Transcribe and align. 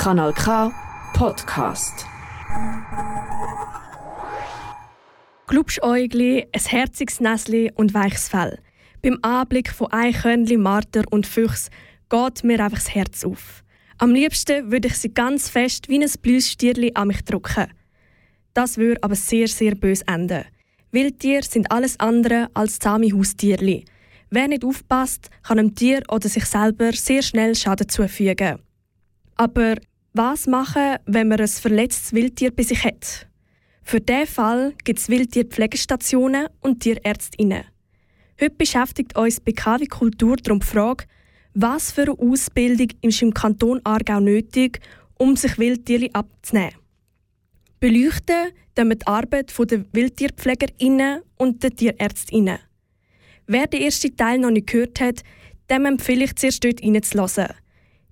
Kanal 0.00 0.32
K 0.32 0.72
Podcast. 1.12 2.06
Glubschäugli, 5.46 6.46
ein 6.50 6.62
herziges 6.62 7.20
Näsli 7.20 7.70
und 7.74 7.92
weiches 7.92 8.30
Fell. 8.30 8.60
Beim 9.02 9.18
Anblick 9.20 9.70
von 9.70 9.92
Eichhörnli, 9.92 10.56
Marter 10.56 11.02
und 11.10 11.26
Füchs 11.26 11.68
geht 12.08 12.44
mir 12.44 12.64
einfach 12.64 12.78
das 12.78 12.94
Herz 12.94 13.26
auf. 13.26 13.62
Am 13.98 14.14
liebsten 14.14 14.72
würde 14.72 14.88
ich 14.88 14.96
sie 14.96 15.12
ganz 15.12 15.50
fest 15.50 15.90
wie 15.90 16.02
ein 16.02 16.10
Blüsstierli 16.22 16.92
an 16.94 17.08
mich 17.08 17.22
drücken. 17.22 17.66
Das 18.54 18.78
würde 18.78 19.02
aber 19.02 19.16
sehr, 19.16 19.48
sehr 19.48 19.74
bös 19.74 20.00
enden. 20.06 20.46
Wildtiere 20.92 21.42
sind 21.42 21.70
alles 21.70 22.00
andere 22.00 22.48
als 22.54 22.78
zahme 22.78 23.12
Haustierli. 23.12 23.84
Wer 24.30 24.48
nicht 24.48 24.64
aufpasst, 24.64 25.28
kann 25.42 25.58
einem 25.58 25.74
Tier 25.74 26.00
oder 26.08 26.30
sich 26.30 26.46
selber 26.46 26.94
sehr 26.94 27.20
schnell 27.20 27.54
Schaden 27.54 27.90
zufügen. 27.90 28.60
Aber 29.36 29.76
was 30.12 30.46
machen, 30.46 30.96
wenn 31.06 31.28
man 31.28 31.40
ein 31.40 31.48
verletztes 31.48 32.12
Wildtier 32.12 32.50
bei 32.50 32.62
sich 32.62 32.84
hat? 32.84 33.28
Für 33.82 34.00
diesen 34.00 34.26
Fall 34.26 34.74
gibt 34.84 34.98
es 34.98 35.08
Wildtierpflegestationen 35.08 36.48
und 36.60 36.80
Tierärztinnen. 36.80 37.64
Heute 38.40 38.54
beschäftigt 38.54 39.16
uns 39.16 39.40
bei 39.40 39.52
KW 39.52 39.86
Kultur 39.86 40.36
darum 40.36 40.60
die 40.60 40.66
Frage, 40.66 41.04
was 41.54 41.92
für 41.92 42.02
eine 42.02 42.18
Ausbildung 42.18 42.88
ist 43.02 43.22
im 43.22 43.34
Kanton 43.34 43.80
Aargau 43.84 44.20
nötig, 44.20 44.80
um 45.18 45.36
sich 45.36 45.58
Wildtiere 45.58 46.08
abzunehmen. 46.12 46.74
Beleuchten 47.80 48.52
wir 48.76 48.94
die 48.94 49.06
Arbeit 49.06 49.52
der 49.58 49.84
WildtierpflegerInnen 49.92 51.22
und 51.36 51.62
der 51.62 51.70
TierärztInnen. 51.70 52.58
Wer 53.46 53.66
den 53.66 53.82
ersten 53.82 54.16
Teil 54.16 54.38
noch 54.38 54.50
nicht 54.50 54.68
gehört 54.68 55.00
hat, 55.00 55.22
dem 55.68 55.84
empfehle 55.84 56.24
ich 56.24 56.36
zuerst 56.36 56.64
dort 56.64 56.82
reinzulassen. 56.82 57.48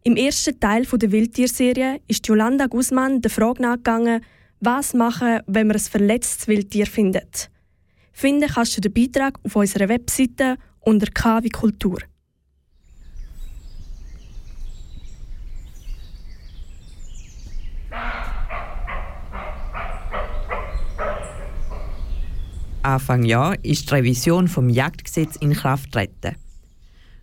Im 0.05 0.16
ersten 0.16 0.59
Teil 0.59 0.84
der 0.84 1.12
Wildtierserie 1.12 2.01
ist 2.07 2.27
Yolanda 2.29 2.66
Guzman 2.66 3.20
der 3.20 3.30
Frage 3.30 3.63
nachgegangen, 3.63 4.23
was 4.60 4.95
machen, 4.95 5.40
wenn 5.46 5.66
man 5.66 5.77
ein 5.77 5.82
verletztes 5.82 6.46
Wildtier 6.49 6.87
findet. 6.87 7.51
Finden 8.13 8.49
kannst 8.49 8.77
du 8.77 8.80
den 8.80 8.93
Beitrag 8.93 9.38
auf 9.43 9.57
unserer 9.57 9.88
Webseite 9.88 10.57
unter 10.80 11.07
KW 11.09 11.49
Kultur. 11.49 11.99
Anfang 22.83 23.24
Jahr 23.24 23.62
ist 23.65 23.90
die 23.90 23.95
Revision 23.95 24.49
vom 24.49 24.68
Jagdgesetz 24.68 25.37
in 25.37 25.52
Kraft 25.52 25.93
getreten. 25.93 26.37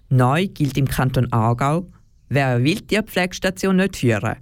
Neu 0.10 0.48
gilt 0.48 0.78
im 0.78 0.88
Kanton 0.88 1.32
Aargau, 1.34 1.88
wer 2.30 2.48
eine 2.48 2.64
Wildtierpflegestation 2.64 3.76
nicht 3.76 3.98
führen 3.98 4.36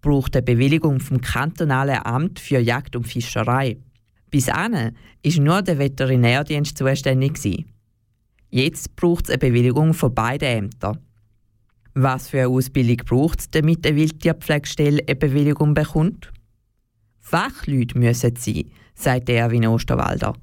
braucht 0.00 0.36
eine 0.36 0.42
Bewilligung 0.42 1.00
vom 1.00 1.20
kantonalen 1.20 2.04
Amt 2.04 2.38
für 2.38 2.58
Jagd 2.58 2.96
und 2.96 3.06
Fischerei. 3.06 3.78
Bis 4.30 4.48
anhin 4.48 4.94
war 5.24 5.42
nur 5.42 5.62
der 5.62 5.78
Veterinärdienst 5.78 6.78
zuständig. 6.78 7.66
Jetzt 8.50 8.96
braucht 8.96 9.24
es 9.24 9.30
eine 9.30 9.38
Bewilligung 9.38 9.94
von 9.94 10.14
beiden 10.14 10.48
Ämtern. 10.48 10.98
Was 11.94 12.28
für 12.28 12.38
eine 12.38 12.48
Ausbildung 12.48 12.98
braucht 13.04 13.40
es, 13.40 13.50
damit 13.50 13.86
eine 13.86 13.96
Wildtierpflegestelle 13.96 15.02
eine 15.06 15.16
Bewilligung 15.16 15.74
bekommt? 15.74 16.30
Fachleute 17.18 17.98
müssen 17.98 18.36
sein, 18.36 18.70
sagt 18.94 19.28
Erwin 19.28 19.66
Osterwalder. 19.66 20.34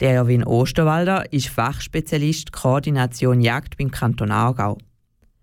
Der 0.00 0.14
Erwin 0.14 0.44
Osterwalder 0.44 1.32
ist 1.32 1.48
Fachspezialist 1.48 2.52
Koordination 2.52 3.40
Jagd 3.40 3.76
beim 3.76 3.90
Kanton 3.90 4.30
Aargau. 4.30 4.78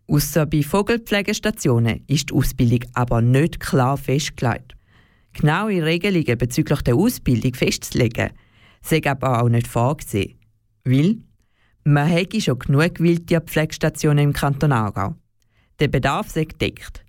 Ausser 0.10 0.46
bei 0.46 0.64
Vogelpflegestationen 0.64 2.04
ist 2.08 2.30
die 2.30 2.34
Ausbildung 2.34 2.90
aber 2.94 3.22
nicht 3.22 3.60
klar 3.60 3.98
festgelegt. 3.98 4.74
Genaue 5.34 5.84
Regelungen 5.84 6.38
bezüglich 6.38 6.82
der 6.82 6.96
Ausbildung 6.96 7.54
festzulegen, 7.54 8.30
sind 8.82 9.06
aber 9.06 9.42
auch 9.42 9.50
nicht 9.50 9.67
vorgesehen. 9.67 10.40
Weil 10.86 11.17
man 11.84 12.08
hätte 12.08 12.40
schon 12.40 12.60
genug 12.60 13.00
Wildtierpflegestationen 13.00 14.23
im 14.23 14.34
Kanton 14.34 14.72
Aargau. 14.72 15.16
Der 15.80 15.90
Bedarf 15.90 16.36
ist 16.38 16.50
gedeckt. 16.50 17.04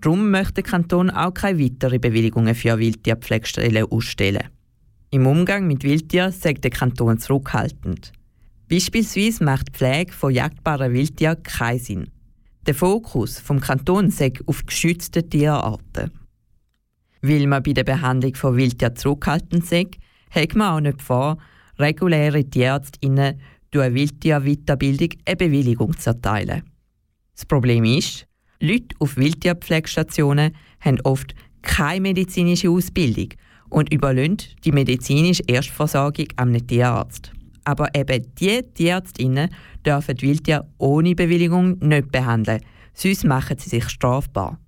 Darum 0.00 0.30
möchte 0.30 0.54
der 0.54 0.64
Kanton 0.64 1.10
auch 1.10 1.32
keine 1.32 1.58
weiteren 1.58 2.00
Bewilligungen 2.00 2.54
für 2.54 2.78
Wildtierpflegestellen 2.78 3.86
ausstellen. 3.90 4.48
Im 5.10 5.26
Umgang 5.26 5.66
mit 5.66 5.84
Wildtieren 5.84 6.32
sagt 6.32 6.64
der 6.64 6.70
Kanton 6.70 7.18
zurückhaltend. 7.18 8.12
Beispielsweise 8.68 9.42
macht 9.42 9.68
die 9.68 9.72
Pflege 9.72 10.12
von 10.12 10.32
jagdbaren 10.32 10.92
Wildtieren 10.92 11.42
keinen 11.42 11.78
Sinn. 11.78 12.10
Der 12.66 12.76
Fokus 12.76 13.40
vom 13.40 13.58
Kanton 13.58 14.10
sagt 14.10 14.46
auf 14.46 14.64
geschützte 14.64 15.28
Tierarten. 15.28 16.12
Weil 17.20 17.46
man 17.48 17.62
bei 17.62 17.72
der 17.72 17.82
Behandlung 17.82 18.36
von 18.36 18.56
Wildtieren 18.56 18.94
zurückhaltend 18.94 19.66
sagt, 19.66 19.96
hat 20.30 20.54
man 20.54 20.74
auch 20.74 20.80
nicht 20.80 21.02
vor, 21.02 21.38
reguläre 21.78 22.44
Tierärztinnen 22.44 23.40
durch 23.72 23.86
eine 23.86 23.94
Wildtier-Weiterbildung 23.94 25.08
eine 25.24 25.36
Bewilligung 25.36 25.98
zu 25.98 26.10
erteilen. 26.10 26.62
Das 27.34 27.46
Problem 27.46 27.84
ist, 27.84 28.26
Leute 28.60 28.94
auf 29.00 29.16
Wildtierpflegestationen 29.16 30.54
haben 30.80 31.00
oft 31.02 31.34
keine 31.62 32.02
medizinische 32.02 32.70
Ausbildung 32.70 33.30
und 33.70 33.92
überlassen 33.92 34.38
die 34.64 34.72
medizinische 34.72 35.42
Erstversorgung 35.48 36.26
einem 36.36 36.64
Tierarzt. 36.64 37.32
Aber 37.64 37.94
eben 37.94 38.26
diese 38.38 38.62
Tierärztinnen 38.74 39.50
dürfen 39.84 40.16
die 40.16 40.26
Wildtiere 40.26 40.66
ohne 40.78 41.14
Bewilligung 41.14 41.78
nicht 41.78 42.10
behandeln, 42.10 42.60
sonst 42.94 43.24
machen 43.24 43.58
sie 43.58 43.70
sich 43.70 43.88
strafbar. 43.88 44.58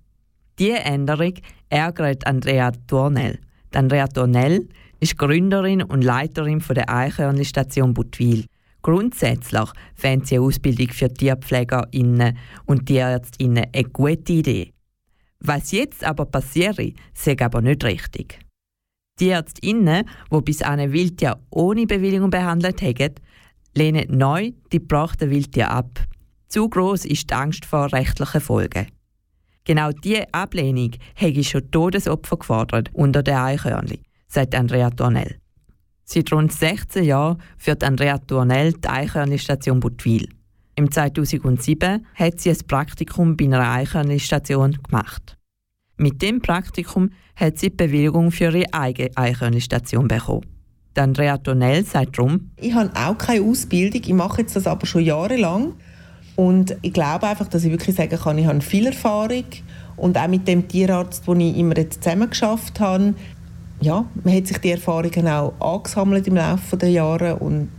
Diese 0.57 0.79
Änderung 0.79 1.33
ärgert 1.69 2.25
Andrea 2.25 2.71
Tournell. 2.87 3.39
Andrea 3.73 4.07
Tournell 4.07 4.67
ist 5.01 5.17
Gründerin 5.17 5.83
und 5.83 6.03
Leiterin 6.03 6.63
der 6.69 6.89
Eichhörnli-Station 6.89 7.93
Butwil. 7.93 8.45
Grundsätzlich 8.81 9.69
fände 9.95 10.25
sie 10.25 10.35
eine 10.35 10.45
Ausbildung 10.45 10.89
für 10.89 11.13
TierpflegerInnen 11.13 12.37
und 12.65 12.85
Tierärztinnen 12.85 13.65
eine 13.73 13.83
gute 13.85 14.33
Idee. 14.33 14.71
Was 15.39 15.71
jetzt 15.71 16.03
aber 16.03 16.25
passiert, 16.25 16.79
ist 16.79 17.41
aber 17.41 17.61
nicht 17.61 17.83
richtig. 17.83 18.44
Die 19.19 19.29
ÄrztInnen, 19.29 20.09
die 20.31 20.41
bis 20.41 20.61
eine 20.61 20.91
Wildtier 20.91 21.37
ohne 21.49 21.85
Bewilligung 21.85 22.29
behandelt 22.29 22.81
haben, 22.81 23.15
lehnen 23.73 24.17
neu 24.17 24.51
die 24.71 24.79
gebrachten 24.79 25.29
Wildtiere 25.29 25.69
ab. 25.69 25.99
Zu 26.49 26.67
groß 26.69 27.05
ist 27.05 27.29
die 27.29 27.33
Angst 27.33 27.65
vor 27.65 27.91
rechtlichen 27.93 28.41
Folgen. 28.41 28.87
Genau 29.63 29.91
diese 29.91 30.31
Ablehnung 30.33 30.91
hätte 31.15 31.43
schon 31.43 31.71
Todesopfer 31.71 32.37
gefordert 32.37 32.89
unter 32.93 33.23
den 33.23 33.35
Eichhörnli, 33.35 34.01
sagt 34.27 34.53
Andrea 34.53 34.89
Tornell. 34.89 35.39
Seit 36.03 36.31
rund 36.31 36.51
16 36.51 37.03
Jahren 37.03 37.41
führt 37.57 37.83
Andrea 37.83 38.19
Tornell 38.19 38.73
die 38.73 38.87
Eichhörnli-Station 38.87 39.79
Butwil. 39.79 40.29
Im 40.75 40.91
2007 40.91 42.05
hat 42.13 42.39
sie 42.39 42.51
ein 42.51 42.57
Praktikum 42.67 43.35
bei 43.35 43.45
einer 43.45 43.71
Eichhörnli-Station 43.71 44.77
gemacht. 44.83 45.34
Mit 45.97 46.21
dem 46.21 46.41
Praktikum 46.41 47.11
hat 47.35 47.57
sie 47.57 47.69
die 47.69 47.75
Bewilligung 47.75 48.31
für 48.31 48.45
ihre 48.45 48.73
eigene 48.73 49.15
Eichhörnli-Station 49.15 50.07
bekommen. 50.07 50.45
Andrea 50.97 51.37
Tonell 51.37 51.85
sagt 51.85 52.17
darum, 52.17 52.51
Ich 52.57 52.73
habe 52.73 52.89
auch 52.95 53.17
keine 53.17 53.43
Ausbildung, 53.45 54.01
ich 54.05 54.13
mache 54.13 54.41
jetzt 54.41 54.55
das 54.55 54.67
aber 54.67 54.85
schon 54.85 55.03
jahrelang. 55.03 55.73
Und 56.35 56.75
ich 56.81 56.91
glaube 56.91 57.27
einfach, 57.27 57.47
dass 57.47 57.63
ich 57.63 57.71
wirklich 57.71 57.95
sagen 57.95 58.17
kann, 58.17 58.37
ich 58.37 58.45
habe 58.45 58.61
viel 58.61 58.87
Erfahrung. 58.87 59.45
Und 59.95 60.17
auch 60.17 60.27
mit 60.27 60.47
dem 60.47 60.67
Tierarzt, 60.67 61.27
den 61.27 61.39
ich 61.39 61.57
immer 61.57 61.77
jetzt 61.77 62.03
zusammen 62.03 62.29
geschafft 62.29 62.79
habe, 62.81 63.13
ja, 63.81 64.05
man 64.23 64.35
hat 64.35 64.47
sich 64.47 64.57
die 64.57 64.71
Erfahrungen 64.71 65.27
auch 65.27 65.53
angesammelt 65.59 66.27
im 66.27 66.35
Laufe 66.35 66.75
der 66.77 66.89
Jahre 66.89 67.37
und 67.37 67.69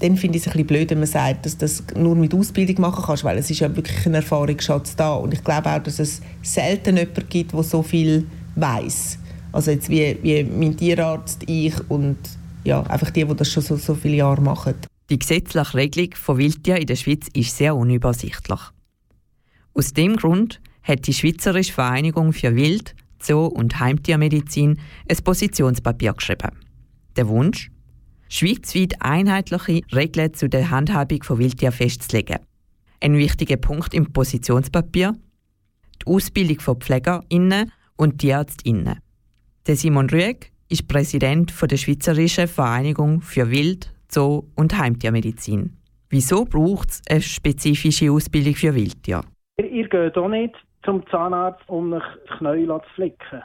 dann 0.00 0.16
finde 0.16 0.38
ich 0.38 0.44
es 0.44 0.48
ein 0.48 0.52
bisschen 0.52 0.66
blöd, 0.66 0.90
wenn 0.90 0.98
man 0.98 1.06
sagt, 1.06 1.46
dass 1.46 1.56
du 1.56 1.64
das 1.64 1.84
nur 1.96 2.16
mit 2.16 2.34
Ausbildung 2.34 2.80
machen 2.80 3.04
kannst, 3.04 3.24
weil 3.24 3.38
es 3.38 3.50
ist 3.50 3.60
ja 3.60 3.74
wirklich 3.74 4.06
ein 4.06 4.14
Erfahrungsschatz 4.14 4.96
da 4.96 5.14
und 5.14 5.34
ich 5.34 5.44
glaube 5.44 5.70
auch, 5.70 5.82
dass 5.82 5.98
es 5.98 6.20
selten 6.42 6.96
jemanden 6.96 7.28
gibt, 7.28 7.52
der 7.52 7.62
so 7.62 7.82
viel 7.82 8.26
weiß. 8.56 9.18
Also 9.52 9.70
jetzt 9.72 9.88
wie, 9.88 10.16
wie 10.22 10.44
mein 10.44 10.76
Tierarzt, 10.76 11.42
ich 11.46 11.74
und 11.90 12.16
ja, 12.64 12.82
einfach 12.84 13.10
die, 13.10 13.24
die 13.24 13.34
das 13.34 13.50
schon 13.50 13.62
so, 13.62 13.76
so 13.76 13.94
viele 13.94 14.16
Jahre 14.16 14.40
machen. 14.40 14.74
Die 15.08 15.18
gesetzliche 15.18 15.74
Regelung 15.74 16.14
von 16.14 16.38
Wildtieren 16.38 16.80
in 16.80 16.86
der 16.86 16.96
Schweiz 16.96 17.26
ist 17.34 17.56
sehr 17.56 17.74
unübersichtlich. 17.74 18.60
Aus 19.74 19.92
dem 19.92 20.16
Grund 20.16 20.60
hat 20.82 21.06
die 21.06 21.14
Schweizerische 21.14 21.72
Vereinigung 21.72 22.32
für 22.32 22.54
Wild-, 22.54 22.94
Zoo- 23.20 23.46
und 23.46 23.80
Heimtiermedizin 23.80 24.78
ein 25.08 25.16
Positionspapier 25.16 26.14
geschrieben. 26.14 26.52
Der 27.16 27.28
Wunsch, 27.28 27.70
schweizweit 28.30 28.94
einheitliche 29.00 29.82
Regeln 29.94 30.32
zu 30.32 30.48
der 30.48 30.70
Handhabung 30.70 31.22
von 31.22 31.38
Wildtieren 31.38 31.74
festzulegen. 31.74 32.38
Ein 33.02 33.16
wichtiger 33.16 33.56
Punkt 33.56 33.92
im 33.92 34.12
Positionspapier, 34.12 35.14
die 36.00 36.06
Ausbildung 36.06 36.60
von 36.60 36.80
PflegerInnen 36.80 37.72
und 37.96 38.18
TierärztInnen. 38.18 39.00
Der 39.66 39.76
Simon 39.76 40.08
Rüegg 40.08 40.46
ist 40.68 40.88
Präsident 40.88 41.52
der 41.70 41.76
Schweizerischen 41.76 42.46
Vereinigung 42.46 43.20
für 43.20 43.50
Wild-, 43.50 43.92
Zoo- 44.08 44.44
und 44.54 44.78
Heimtiermedizin. 44.78 45.76
Wieso 46.08 46.44
braucht 46.44 46.90
es 46.90 47.02
eine 47.08 47.20
spezifische 47.20 48.10
Ausbildung 48.10 48.54
für 48.54 48.74
Wildtiere? 48.74 49.22
Ihr 49.58 49.88
geht 49.88 50.16
auch 50.16 50.28
nicht 50.28 50.54
zum 50.84 51.06
Zahnarzt, 51.08 51.68
um 51.68 51.92
euch 51.92 52.02
Knie 52.38 52.66
zu 52.66 52.80
flicken. 52.94 53.42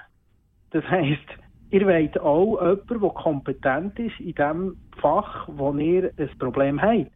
Das 0.72 0.84
heisst, 0.86 1.28
ihr 1.72 1.86
wollt 1.86 2.20
auch 2.20 2.62
jemanden, 2.62 3.00
der 3.02 3.10
kompetent 3.10 4.00
ist 4.00 4.20
in 4.20 4.36
dem 4.36 4.78
Fach, 5.02 5.48
wo 5.48 5.74
ihr 5.74 6.12
ein 6.18 6.30
Problem 6.40 6.82
habt. 6.82 7.12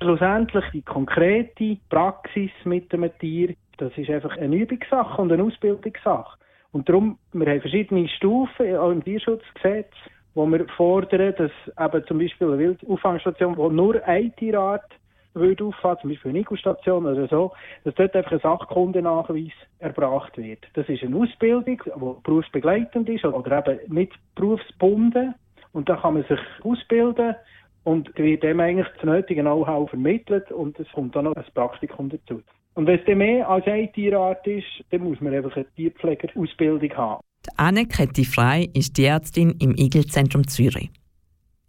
Schlussendlich 0.00 0.64
die 0.72 0.82
konkrete 0.82 1.76
Praxis 1.90 2.50
mit 2.64 2.92
dem 2.92 3.10
Tier, 3.18 3.54
das 3.76 3.92
ist 3.96 4.10
einfach 4.10 4.36
eine 4.36 4.56
Übungssache 4.56 5.20
und 5.20 5.32
eine 5.32 5.44
Ausbildungssache. 5.44 6.38
Und 6.72 6.88
darum, 6.88 7.18
wir 7.32 7.46
haben 7.46 7.60
verschiedene 7.60 8.08
Stufen, 8.08 8.76
auch 8.76 8.90
im 8.90 9.04
Tierschutzgesetz, 9.04 9.92
wo 10.34 10.46
wir 10.46 10.66
fordern, 10.76 11.34
dass 11.36 11.50
eben 11.78 12.06
zum 12.06 12.18
Beispiel 12.18 12.48
eine 12.48 12.58
Wildauffangstation, 12.58 13.56
wo 13.56 13.68
nur 13.68 14.02
eine 14.04 14.30
Tierart 14.36 14.84
würde 15.34 15.64
auffahren, 15.64 15.98
zum 16.00 16.10
Beispiel 16.10 16.30
eine 16.30 16.40
Igelstation 16.40 17.06
oder 17.06 17.28
so, 17.28 17.52
dass 17.84 17.94
dort 17.94 18.14
einfach 18.16 18.32
ein 18.32 18.40
Sachkundennachweis 18.40 19.52
erbracht 19.78 20.36
wird. 20.36 20.66
Das 20.74 20.88
ist 20.88 21.02
eine 21.02 21.16
Ausbildung, 21.16 21.82
die 21.84 22.22
berufsbegleitend 22.22 23.08
ist 23.08 23.24
oder 23.24 23.58
eben 23.58 23.94
nicht 23.94 24.12
berufsbunden. 24.34 25.34
Und 25.72 25.88
da 25.88 25.96
kann 25.96 26.14
man 26.14 26.24
sich 26.24 26.40
ausbilden 26.64 27.36
und 27.84 28.16
wird 28.18 28.42
dem 28.42 28.60
eigentlich 28.60 28.88
das 28.96 29.04
nötige 29.04 29.42
Know-how 29.42 29.88
vermittelt 29.88 30.50
und 30.52 30.78
es 30.78 30.90
kommt 30.92 31.14
dann 31.14 31.24
noch 31.26 31.36
ein 31.36 31.44
Praktikum 31.54 32.08
dazu. 32.08 32.42
Und 32.74 32.86
wenn 32.86 32.98
es 32.98 33.04
dann 33.04 33.18
mehr 33.18 33.48
als 33.48 33.66
eine 33.66 33.90
Tierart 33.92 34.46
ist, 34.46 34.66
dann 34.90 35.02
muss 35.02 35.20
man 35.20 35.34
einfach 35.34 35.54
eine 35.56 35.66
Tierpflegerausbildung 35.76 36.96
haben. 36.96 37.20
Die 37.46 37.58
Anneke 37.58 38.24
Frei 38.24 38.68
ist 38.74 38.98
die 38.98 39.04
Ärztin 39.04 39.54
im 39.60 39.74
Igelzentrum 39.74 40.46
Zürich. 40.46 40.90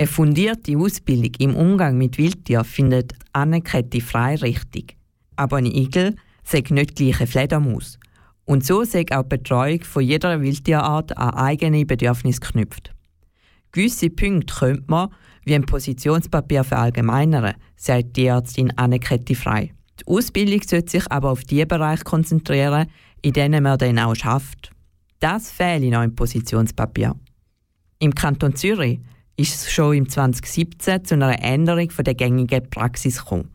Eine 0.02 0.08
fundierte 0.08 0.76
Ausbildung 0.80 1.32
im 1.38 1.56
Umgang 1.56 1.96
mit 1.96 2.18
Wildtieren 2.18 2.66
findet 2.66 3.14
Anneke 3.34 4.02
Frei 4.02 4.34
richtig. 4.34 4.98
Aber 5.36 5.58
ein 5.58 5.68
Igel 5.68 6.16
sagt 6.44 6.72
nicht 6.72 6.96
gleich 6.96 7.20
eine 7.20 7.28
Fledermaus. 7.28 8.00
Und 8.46 8.66
so 8.66 8.84
sagt 8.84 9.14
auch 9.14 9.22
die 9.22 9.38
Betreuung 9.38 9.84
von 9.84 10.02
jeder 10.02 10.42
Wildtierart 10.42 11.16
an 11.16 11.36
eigene 11.36 11.86
Bedürfnisse 11.86 12.40
geknüpft. 12.40 12.92
Gewisse 13.74 14.10
Punkte 14.10 14.56
könnte 14.56 14.86
man, 14.88 15.10
wie 15.44 15.54
ein 15.54 15.68
Positionspapier 15.68 16.64
verallgemeinern, 16.64 17.54
sagt 17.76 18.18
die 18.18 18.26
Ärztin 18.26 18.76
Anneke 18.78 19.36
Frei. 19.36 19.72
Die 20.00 20.08
Ausbildung 20.08 20.64
sollte 20.64 20.90
sich 20.90 21.12
aber 21.12 21.30
auf 21.30 21.44
die 21.44 21.64
Bereiche 21.64 22.06
konzentrieren, 22.06 22.88
in 23.22 23.34
denen 23.34 23.62
man 23.62 23.78
dann 23.78 24.00
auch 24.00 24.16
schafft. 24.16 24.72
Das 25.20 25.52
fehlt 25.52 25.84
noch 25.84 26.02
im 26.02 26.16
Positionspapier. 26.16 27.16
Im 28.00 28.16
Kanton 28.16 28.56
Zürich 28.56 29.00
ist 29.42 29.56
es 29.56 29.72
schon 29.72 29.96
im 29.96 30.08
2017 30.08 31.04
zu 31.04 31.16
einer 31.16 31.44
Änderung 31.44 31.90
der 31.98 32.14
gängigen 32.14 32.70
Praxis 32.70 33.24
gekommen. 33.24 33.50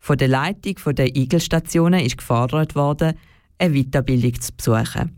Von 0.00 0.18
der 0.18 0.26
Leitung 0.26 0.74
der 0.94 1.14
Igelstationen 1.14 2.00
ist 2.00 2.18
gefordert 2.18 2.74
worden, 2.74 3.14
eine 3.58 3.74
Weiterbildung 3.74 4.34
zu 4.40 4.52
besuchen. 4.56 5.16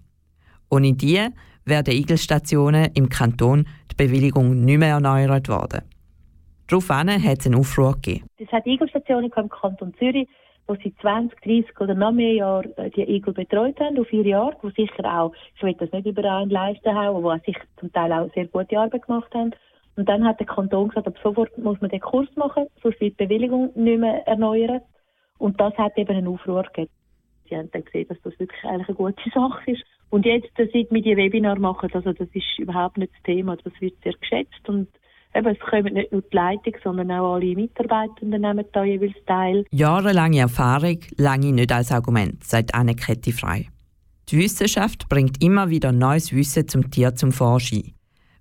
Ohne 0.70 0.92
die 0.92 1.26
werden 1.64 1.94
Igelstationen 1.94 2.90
im 2.94 3.08
Kanton 3.08 3.66
die 3.90 3.94
Bewilligung 3.96 4.64
nicht 4.64 4.78
mehr 4.78 4.90
erneuert 4.90 5.48
worden. 5.48 5.80
Daraufhin 6.68 7.22
hat 7.22 7.38
es 7.38 7.46
einen 7.46 7.54
Aufruhr 7.54 7.94
gegeben. 7.94 8.26
Es 8.36 8.52
hat 8.52 8.66
Igelstationen 8.66 9.30
im 9.30 9.48
Kanton 9.48 9.94
Zürich, 9.98 10.28
wo 10.66 10.74
sie 10.74 10.94
20, 11.00 11.40
30 11.40 11.80
oder 11.80 11.94
noch 11.94 12.12
mehr 12.12 12.34
Jahre 12.34 12.76
äh, 12.76 12.90
die 12.90 13.02
Igel 13.02 13.32
betreut 13.32 13.78
haben, 13.80 13.98
auf 13.98 14.08
vier 14.08 14.26
Jahre, 14.26 14.56
wo 14.60 14.68
sicher 14.70 15.04
auch, 15.04 15.32
ich 15.56 15.62
will 15.62 15.74
das 15.78 15.90
nicht 15.92 16.06
über 16.06 16.24
einen 16.24 16.50
leisten 16.50 16.92
haben, 16.92 17.22
wo 17.22 17.32
sich 17.46 17.56
zum 17.78 17.92
Teil 17.92 18.12
auch 18.12 18.30
sehr 18.34 18.46
gute 18.46 18.78
Arbeit 18.78 19.06
gemacht 19.06 19.32
haben. 19.32 19.52
Und 19.96 20.08
dann 20.08 20.24
hat 20.24 20.38
der 20.38 20.46
Kanton 20.46 20.88
gesagt, 20.88 21.06
ab 21.06 21.16
sofort 21.22 21.56
muss 21.58 21.80
man 21.80 21.90
den 21.90 22.00
Kurs 22.00 22.28
machen, 22.36 22.66
sonst 22.82 23.00
wird 23.00 23.18
die 23.18 23.24
Bewilligung 23.24 23.72
nicht 23.74 23.98
mehr 23.98 24.26
erneuert. 24.26 24.82
Und 25.38 25.60
das 25.60 25.74
hat 25.76 25.96
eben 25.96 26.14
einen 26.14 26.28
Aufruhr 26.28 26.64
gegeben. 26.64 26.90
Sie 27.48 27.56
haben 27.56 27.70
dann 27.72 27.84
gesehen, 27.84 28.08
dass 28.08 28.18
das 28.22 28.38
wirklich 28.38 28.64
eigentlich 28.64 28.88
eine 28.88 28.96
gute 28.96 29.30
Sache 29.34 29.70
ist. 29.70 29.82
Und 30.10 30.24
jetzt, 30.24 30.48
seit 30.56 30.72
wir 30.72 31.02
die 31.02 31.16
Webinar 31.16 31.58
machen, 31.58 31.90
also 31.92 32.12
das 32.12 32.28
ist 32.32 32.58
überhaupt 32.58 32.98
nicht 32.98 33.12
das 33.12 33.22
Thema, 33.22 33.56
das 33.56 33.72
wird 33.80 33.94
sehr 34.02 34.12
geschätzt 34.12 34.68
und 34.68 34.88
eben, 35.34 35.48
es 35.48 35.58
kommen 35.58 35.94
nicht 35.94 36.12
nur 36.12 36.22
die 36.22 36.36
Leitung, 36.36 36.74
sondern 36.82 37.10
auch 37.12 37.34
alle 37.34 37.54
Mitarbeitenden 37.54 38.40
nehmen 38.40 38.64
da 38.72 38.84
jeweils 38.84 39.16
teil. 39.26 39.64
Jahrelange 39.70 40.40
Erfahrung 40.40 40.98
lange 41.16 41.52
nicht 41.52 41.72
als 41.72 41.90
Argument, 41.90 42.42
sagt 42.44 42.74
Annekette 42.74 43.32
Frei. 43.32 43.68
Die 44.28 44.38
Wissenschaft 44.38 45.08
bringt 45.08 45.42
immer 45.42 45.70
wieder 45.70 45.92
neues 45.92 46.32
Wissen 46.32 46.66
zum 46.68 46.90
Tier 46.90 47.14
zum 47.14 47.32
Vorschein. 47.32 47.95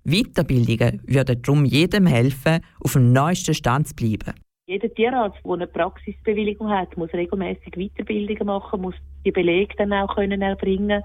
Weiterbildungen 0.06 1.02
würden 1.06 1.42
darum 1.42 1.66
jedem 1.66 2.06
helfen, 2.06 2.62
auf 2.84 2.94
dem 2.94 3.12
neuesten 3.12 3.54
Stand 3.54 3.88
zu 3.88 3.96
bleiben. 3.96 4.34
Jeder 4.68 4.92
Tierarzt, 4.94 5.40
der 5.44 5.52
eine 5.52 5.68
Praxisbewilligung 5.68 6.70
hat, 6.70 6.96
muss 6.98 7.14
regelmäßig 7.14 7.74
Weiterbildungen 7.76 8.48
machen, 8.48 8.82
muss 8.82 8.96
die 9.26 9.32
Belege 9.32 9.76
dann 9.78 9.94
auch 9.94 10.16
können 10.16 10.42
erbringen 10.42 11.04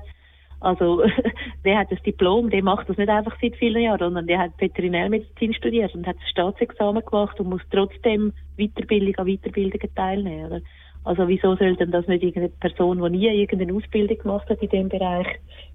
also, 0.60 1.02
der 1.64 1.78
hat 1.78 1.90
das 1.90 2.02
Diplom, 2.02 2.50
der 2.50 2.62
macht 2.62 2.88
das 2.88 2.98
nicht 2.98 3.08
einfach 3.08 3.36
seit 3.40 3.56
vielen 3.56 3.82
Jahren, 3.82 3.98
sondern 3.98 4.26
der 4.26 4.38
hat 4.38 4.52
Veterinärmedizin 4.58 5.54
studiert 5.54 5.94
und 5.94 6.06
hat 6.06 6.16
das 6.16 6.28
Staatsexamen 6.30 7.04
gemacht 7.04 7.40
und 7.40 7.48
muss 7.48 7.62
trotzdem 7.70 8.32
Weiterbildung 8.56 9.14
an 9.16 9.26
Weiterbildungen 9.26 9.94
teilnehmen. 9.94 10.64
Also 11.04 11.26
wieso 11.28 11.56
soll 11.56 11.76
denn 11.76 11.90
das 11.90 12.06
nicht 12.06 12.22
irgendeine 12.22 12.50
Person, 12.50 13.02
die 13.02 13.18
nie 13.18 13.40
irgendeine 13.40 13.74
Ausbildung 13.74 14.18
gemacht 14.18 14.48
hat 14.48 14.62
in 14.62 14.68
dem 14.68 14.88
Bereich 14.88 15.26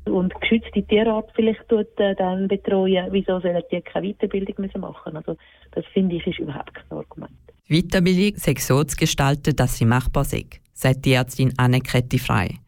und 0.05 0.33
geschützte 0.39 0.83
Tierart 0.83 1.31
vielleicht 1.35 1.67
tut, 1.67 1.87
äh, 1.99 2.15
dann 2.15 2.47
betreuen, 2.47 3.07
wieso 3.11 3.39
sollen 3.39 3.63
die 3.71 3.81
keine 3.81 4.13
Weiterbildung 4.13 4.55
müssen 4.59 4.81
machen? 4.81 5.17
Also 5.17 5.35
das 5.71 5.83
finde 5.93 6.17
ich 6.17 6.27
ist 6.27 6.39
überhaupt 6.39 6.75
kein 6.75 6.97
Argument. 6.97 7.31
Weiterbildung 7.67 8.37
sei 8.37 8.53
so 8.59 8.83
zu 8.83 8.95
gestalten, 8.95 9.55
dass 9.55 9.77
sie 9.77 9.85
machbar 9.85 10.25
sei, 10.25 10.45
sagt 10.73 11.05
die 11.05 11.13
Ärztin 11.13 11.53
Anneke 11.57 12.03
Frei. 12.19 12.59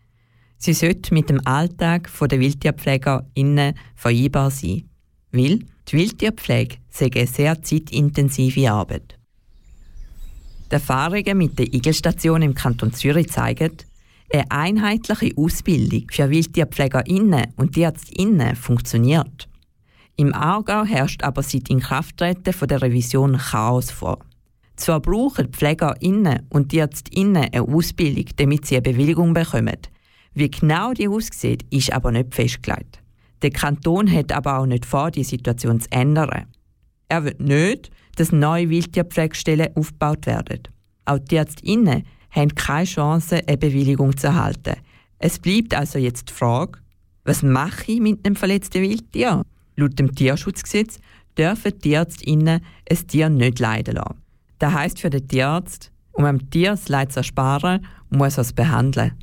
Sie 0.58 0.74
sollte 0.74 1.14
mit 1.14 1.30
dem 1.30 1.40
Alltag 1.46 2.10
der 2.20 2.40
WildtierpflegerInnen 2.40 3.76
vereinbar 3.96 4.50
sein. 4.50 4.90
Weil 5.32 5.60
die 5.88 5.98
Wildtierpflege 5.98 6.78
sei 6.90 7.10
eine 7.14 7.28
sehr 7.28 7.62
zeitintensive 7.62 8.72
Arbeit. 8.72 9.17
Die 10.70 10.74
Erfahrungen 10.74 11.38
mit 11.38 11.58
der 11.58 11.74
Igelstation 11.74 12.42
im 12.42 12.54
Kanton 12.54 12.94
Zürich 12.94 13.30
zeigen, 13.30 13.72
eine 14.34 14.52
einheitliche 14.52 15.36
Ausbildung 15.38 16.08
für 16.12 16.30
WildtierpflegerInnen 16.30 17.54
und 17.56 17.74
TierärztInnen 17.74 18.56
funktioniert. 18.56 19.48
Im 20.18 20.34
Aargau 20.34 20.84
herrscht 20.84 21.24
aber 21.24 21.42
seit 21.44 21.70
Inkrafttreten 21.70 22.68
der 22.68 22.82
Revision 22.82 23.38
Chaos 23.38 23.92
vor. 23.92 24.20
Zwar 24.76 25.00
brauchen 25.00 25.54
PflegerInnen 25.54 26.48
und 26.50 26.70
TierärztInnen 26.70 27.50
eine 27.52 27.62
Ausbildung, 27.62 28.26
damit 28.36 28.66
sie 28.66 28.76
eine 28.76 28.82
Bewilligung 28.82 29.34
bekommen, 29.34 29.78
wie 30.34 30.52
genau 30.52 30.94
die 30.94 31.08
aussieht, 31.08 31.66
ist 31.72 31.92
aber 31.94 32.12
nicht 32.12 32.36
festgelegt. 32.36 33.02
Der 33.42 33.52
Kanton 33.52 34.12
hat 34.12 34.32
aber 34.32 34.60
auch 34.60 34.66
nicht 34.66 34.86
vor, 34.86 35.12
die 35.12 35.24
Situation 35.24 35.80
zu 35.80 35.92
ändern. 35.92 36.46
Er 37.08 37.24
will 37.24 37.36
nicht, 37.40 37.90
dass 38.18 38.32
neue 38.32 38.70
Wildtierpflegestellen 38.70 39.76
aufgebaut 39.76 40.26
werden. 40.26 40.64
Auch 41.06 41.20
die 41.20 41.38
Ärztinnen 41.38 42.04
haben 42.32 42.56
keine 42.56 42.86
Chance, 42.86 43.42
eine 43.48 43.58
Bewilligung 43.58 44.18
zu 44.18 44.28
erhalten. 44.28 44.76
Es 45.20 45.40
bleibt 45.40 45.74
also 45.74 45.98
jetzt 45.98 46.30
die 46.30 46.34
Frage, 46.34 46.80
was 47.24 47.44
mache 47.44 47.94
ich 47.94 48.00
mit 48.00 48.26
einem 48.26 48.36
verletzten 48.36 48.82
Wildtier? 48.82 49.44
Laut 49.76 49.98
dem 50.00 50.14
Tierschutzgesetz 50.14 51.00
dürfen 51.38 51.80
die 51.84 51.94
Ärztinnen 51.94 52.62
ein 52.90 53.08
Tier 53.08 53.30
nicht 53.30 53.60
leiden 53.60 53.96
lassen. 53.96 54.22
Das 54.60 54.74
heisst 54.74 55.00
für 55.00 55.10
den 55.10 55.28
Tierarzt, 55.28 55.92
um 56.12 56.26
einem 56.26 56.50
Tier 56.50 56.72
das 56.72 56.90
Leid 56.90 57.12
zu 57.12 57.20
ersparen, 57.20 57.86
muss 58.10 58.38
er 58.38 58.42
es 58.42 58.54
behandeln. 58.54 59.14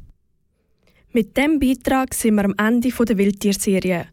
Mit 1.13 1.37
diesem 1.37 1.59
Beitrag 1.59 2.15
sind 2.15 2.37
wir 2.37 2.45
am 2.45 2.55
Ende 2.59 2.91
der 2.91 3.19
Wildtierserie. 3.19 4.07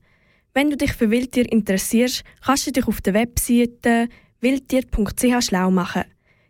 Wenn 0.54 0.70
du 0.70 0.78
dich 0.78 0.94
für 0.94 1.10
Wildtier 1.10 1.52
interessierst, 1.52 2.24
kannst 2.44 2.68
du 2.68 2.72
dich 2.72 2.88
auf 2.88 3.02
der 3.02 3.14
Webseite 3.14 4.10
wildtier.ch 4.42 5.44
schlau 5.44 5.72
machen. 5.72 6.04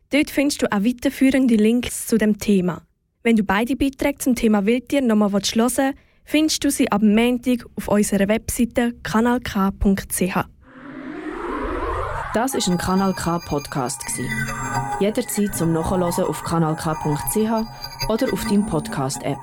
Dort 0.09 0.29
findest 0.29 0.61
du 0.61 0.71
auch 0.71 0.83
weiterführende 0.83 1.55
Links 1.55 2.07
zu 2.07 2.17
dem 2.17 2.37
Thema. 2.37 2.81
Wenn 3.23 3.35
du 3.35 3.43
beide 3.43 3.75
Beiträge 3.75 4.17
zum 4.17 4.35
Thema 4.35 4.65
Wildtier 4.65 5.01
nochmal 5.01 5.31
hören 5.31 5.43
willst, 5.55 5.81
findest 6.25 6.63
du 6.63 6.71
sie 6.71 6.91
ab 6.91 7.01
Montag 7.01 7.65
auf 7.75 7.87
unserer 7.87 8.27
Webseite 8.27 8.93
kanalk.ch. 9.03 10.45
Das 12.33 12.53
ist 12.53 12.69
ein 12.69 12.77
Kanal 12.77 13.13
K 13.13 13.39
Podcast 13.39 14.01
Jederzeit 15.01 15.53
zum 15.53 15.73
Nachhören 15.73 16.03
auf 16.03 16.43
kanalk.ch 16.43 18.07
oder 18.09 18.33
auf 18.33 18.45
deinem 18.45 18.65
Podcast 18.65 19.21
App. 19.23 19.37